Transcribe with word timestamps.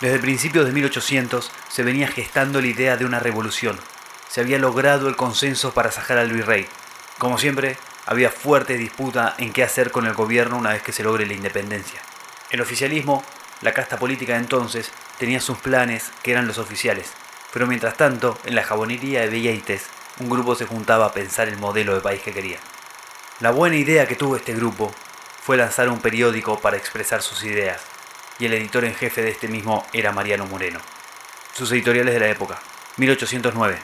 Desde 0.00 0.18
principios 0.18 0.66
de 0.66 0.72
1800 0.72 1.52
se 1.68 1.82
venía 1.84 2.08
gestando 2.08 2.60
la 2.60 2.66
idea 2.66 2.96
de 2.96 3.04
una 3.04 3.20
revolución. 3.20 3.78
Se 4.28 4.40
había 4.40 4.58
logrado 4.58 5.08
el 5.08 5.14
consenso 5.14 5.72
para 5.72 5.92
sacar 5.92 6.18
al 6.18 6.32
virrey. 6.32 6.66
Como 7.18 7.38
siempre, 7.38 7.78
había 8.04 8.30
fuerte 8.30 8.76
disputa 8.76 9.36
en 9.38 9.52
qué 9.52 9.62
hacer 9.62 9.92
con 9.92 10.06
el 10.06 10.14
gobierno 10.14 10.58
una 10.58 10.72
vez 10.72 10.82
que 10.82 10.92
se 10.92 11.04
logre 11.04 11.26
la 11.26 11.34
independencia. 11.34 12.00
El 12.50 12.60
oficialismo, 12.60 13.24
la 13.60 13.72
casta 13.72 13.96
política 13.96 14.32
de 14.32 14.40
entonces, 14.40 14.90
tenía 15.18 15.40
sus 15.40 15.58
planes 15.58 16.10
que 16.24 16.32
eran 16.32 16.48
los 16.48 16.58
oficiales. 16.58 17.12
Pero 17.52 17.68
mientras 17.68 17.96
tanto, 17.96 18.36
en 18.44 18.56
la 18.56 18.64
jabonería 18.64 19.20
de 19.20 19.28
Belleites, 19.28 19.84
un 20.18 20.28
grupo 20.28 20.56
se 20.56 20.66
juntaba 20.66 21.06
a 21.06 21.12
pensar 21.12 21.46
el 21.46 21.56
modelo 21.56 21.94
de 21.94 22.00
país 22.00 22.20
que 22.20 22.32
quería. 22.32 22.58
La 23.38 23.52
buena 23.52 23.76
idea 23.76 24.08
que 24.08 24.16
tuvo 24.16 24.34
este 24.34 24.54
grupo 24.54 24.92
fue 25.44 25.56
lanzar 25.56 25.88
un 25.88 26.00
periódico 26.00 26.58
para 26.58 26.76
expresar 26.76 27.22
sus 27.22 27.44
ideas 27.44 27.93
y 28.38 28.46
el 28.46 28.54
editor 28.54 28.84
en 28.84 28.94
jefe 28.94 29.22
de 29.22 29.30
este 29.30 29.48
mismo 29.48 29.84
era 29.92 30.12
Mariano 30.12 30.46
Moreno. 30.46 30.80
Sus 31.54 31.70
editoriales 31.72 32.14
de 32.14 32.20
la 32.20 32.28
época, 32.28 32.58
1809. 32.96 33.76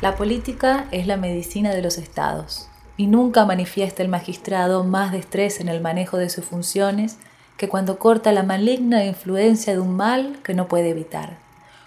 La 0.00 0.16
política 0.16 0.86
es 0.90 1.06
la 1.06 1.16
medicina 1.16 1.74
de 1.74 1.82
los 1.82 1.98
estados 1.98 2.68
y 2.96 3.06
nunca 3.06 3.44
manifiesta 3.44 4.02
el 4.02 4.08
magistrado 4.08 4.84
más 4.84 5.12
destreza 5.12 5.62
en 5.62 5.68
el 5.68 5.80
manejo 5.80 6.18
de 6.18 6.30
sus 6.30 6.44
funciones 6.44 7.18
que 7.56 7.68
cuando 7.68 7.98
corta 7.98 8.32
la 8.32 8.42
maligna 8.42 9.04
influencia 9.04 9.72
de 9.72 9.80
un 9.80 9.96
mal 9.96 10.38
que 10.42 10.54
no 10.54 10.68
puede 10.68 10.90
evitar, 10.90 11.38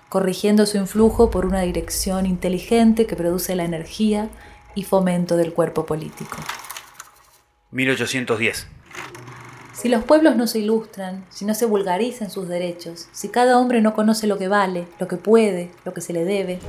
corrigiendo 0.09 0.65
su 0.65 0.77
influjo 0.77 1.29
por 1.29 1.45
una 1.45 1.61
dirección 1.61 2.25
inteligente 2.25 3.05
que 3.05 3.15
produce 3.15 3.55
la 3.55 3.63
energía 3.63 4.29
y 4.73 4.83
fomento 4.83 5.37
del 5.37 5.53
cuerpo 5.53 5.85
político. 5.85 6.37
1810. 7.71 8.78
Si 9.79 9.87
los 9.87 10.03
pueblos 10.03 10.35
no 10.35 10.45
se 10.45 10.59
ilustran, 10.59 11.23
si 11.29 11.45
no 11.45 11.53
se 11.53 11.65
vulgarizan 11.65 12.29
sus 12.29 12.49
derechos, 12.49 13.07
si 13.13 13.29
cada 13.29 13.57
hombre 13.57 13.79
no 13.79 13.93
conoce 13.93 14.27
lo 14.27 14.37
que 14.37 14.49
vale, 14.49 14.85
lo 14.99 15.07
que 15.07 15.15
puede, 15.15 15.71
lo 15.85 15.93
que 15.93 16.01
se 16.01 16.11
le 16.11 16.25
debe, 16.25 16.59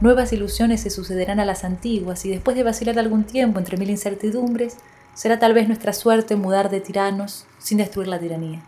nuevas 0.00 0.32
ilusiones 0.32 0.80
se 0.80 0.90
sucederán 0.90 1.38
a 1.38 1.44
las 1.44 1.62
antiguas 1.62 2.24
y 2.24 2.28
después 2.28 2.56
de 2.56 2.64
vacilar 2.64 2.98
algún 2.98 3.22
tiempo 3.22 3.60
entre 3.60 3.76
mil 3.76 3.88
incertidumbres, 3.88 4.78
será 5.14 5.38
tal 5.38 5.54
vez 5.54 5.68
nuestra 5.68 5.92
suerte 5.92 6.34
mudar 6.34 6.68
de 6.68 6.80
tiranos 6.80 7.46
sin 7.58 7.78
destruir 7.78 8.08
la 8.08 8.18
tiranía. 8.18 8.60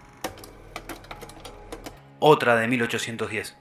Otra 2.20 2.54
de 2.54 2.68
1810. 2.68 3.56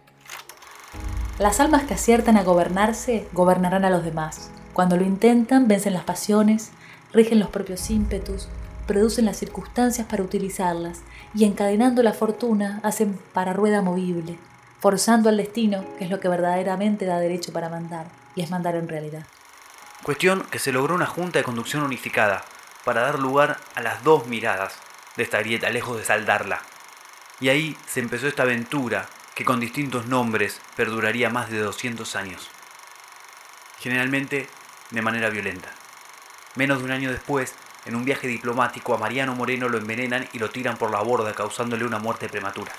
Las 1.40 1.60
almas 1.60 1.86
que 1.86 1.96
aciertan 1.96 2.38
a 2.38 2.44
gobernarse 2.44 3.26
gobernarán 3.34 3.86
a 3.86 3.90
los 3.90 4.04
demás. 4.04 4.52
Cuando 4.74 4.98
lo 4.98 5.04
intentan, 5.04 5.68
vencen 5.68 5.96
las 5.96 6.04
pasiones, 6.04 6.70
rigen 7.12 7.40
los 7.40 7.50
propios 7.50 7.90
ímpetus, 7.90 8.50
producen 8.88 9.26
las 9.26 9.38
circunstancias 9.38 10.08
para 10.08 10.24
utilizarlas 10.24 11.02
y 11.36 11.46
encadenando 11.46 12.02
la 12.02 12.14
fortuna 12.14 12.80
hacen 12.84 13.20
para 13.34 13.54
rueda 13.54 13.82
movible, 13.82 14.40
forzando 14.80 15.30
al 15.30 15.38
destino, 15.38 15.86
que 15.98 16.06
es 16.06 16.10
lo 16.10 16.20
que 16.20 16.30
verdaderamente 16.30 17.06
da 17.06 17.20
derecho 17.20 17.54
para 17.54 17.70
mandar, 17.70 18.08
y 18.36 18.42
es 18.42 18.50
mandar 18.50 18.76
en 18.76 18.88
realidad. 18.88 19.28
Cuestión 20.04 20.44
que 20.50 20.60
se 20.60 20.72
logró 20.72 20.96
una 20.96 21.06
junta 21.06 21.40
de 21.40 21.44
conducción 21.44 21.84
unificada 21.84 22.46
para 22.86 23.02
dar 23.02 23.20
lugar 23.20 23.58
a 23.76 23.82
las 23.82 24.04
dos 24.04 24.28
miradas 24.28 24.76
de 25.18 25.24
esta 25.24 25.40
grieta, 25.40 25.70
lejos 25.70 25.98
de 25.98 26.06
saldarla. 26.06 26.62
Y 27.40 27.50
ahí 27.50 27.78
se 27.88 28.00
empezó 28.00 28.28
esta 28.28 28.44
aventura 28.44 29.08
que 29.36 29.46
con 29.46 29.60
distintos 29.60 30.08
nombres 30.08 30.62
perduraría 30.76 31.30
más 31.30 31.50
de 31.50 31.60
200 31.60 32.16
años. 32.16 32.48
Generalmente 33.80 34.48
de 34.92 35.02
manera 35.02 35.30
violenta. 35.30 35.70
Menos 36.56 36.80
de 36.80 36.86
un 36.86 36.92
año 36.92 37.12
después, 37.12 37.54
en 37.88 37.96
un 37.96 38.06
viaje 38.06 38.28
diplomático 38.28 38.94
a 38.94 38.98
Mariano 38.98 39.34
Moreno 39.34 39.70
lo 39.70 39.78
envenenan 39.78 40.28
y 40.34 40.40
lo 40.40 40.50
tiran 40.50 40.78
por 40.78 40.92
la 40.92 41.02
borda 41.02 41.34
causándole 41.34 41.86
una 41.86 42.00
muerte 42.00 42.28
prematura. 42.28 42.72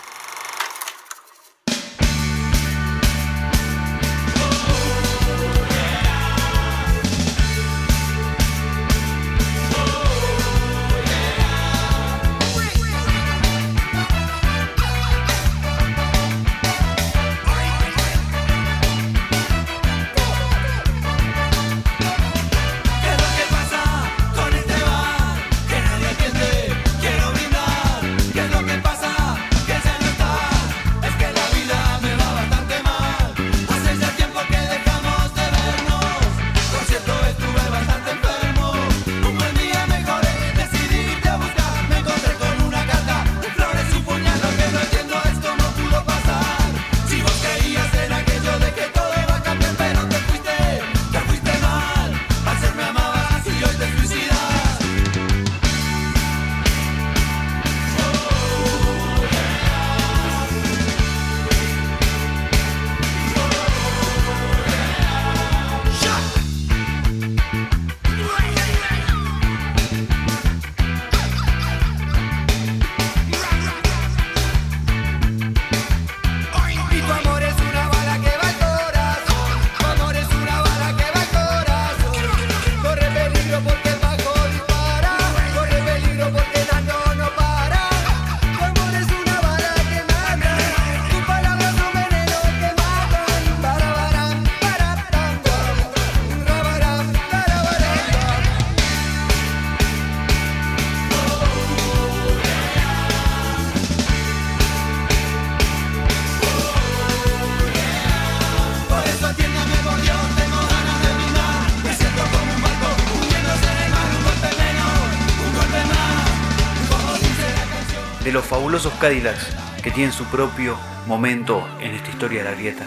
De 118.28 118.34
los 118.34 118.44
fabulosos 118.44 118.92
Cadillacs 119.00 119.56
que 119.82 119.90
tienen 119.90 120.12
su 120.12 120.26
propio 120.26 120.76
momento 121.06 121.66
en 121.80 121.94
esta 121.94 122.10
historia 122.10 122.44
de 122.44 122.50
la 122.50 122.54
grieta. 122.54 122.86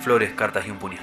Flores, 0.00 0.32
cartas 0.34 0.64
y 0.64 0.70
un 0.70 0.78
puñal. 0.78 1.02